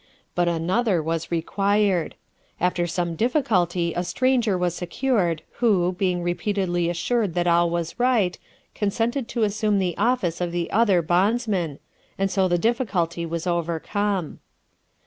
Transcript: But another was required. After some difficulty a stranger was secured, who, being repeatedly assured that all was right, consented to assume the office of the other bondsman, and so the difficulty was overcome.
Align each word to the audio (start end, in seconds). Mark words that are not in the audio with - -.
But 0.33 0.47
another 0.47 0.99
was 1.03 1.29
required. 1.29 2.15
After 2.59 2.87
some 2.87 3.15
difficulty 3.15 3.93
a 3.93 4.03
stranger 4.03 4.57
was 4.57 4.73
secured, 4.73 5.43
who, 5.57 5.93
being 5.93 6.23
repeatedly 6.23 6.89
assured 6.89 7.35
that 7.35 7.45
all 7.45 7.69
was 7.69 7.99
right, 7.99 8.35
consented 8.73 9.27
to 9.27 9.43
assume 9.43 9.77
the 9.77 9.95
office 9.99 10.41
of 10.41 10.51
the 10.51 10.71
other 10.71 11.03
bondsman, 11.03 11.77
and 12.17 12.31
so 12.31 12.47
the 12.47 12.57
difficulty 12.57 13.27
was 13.27 13.45
overcome. 13.45 14.39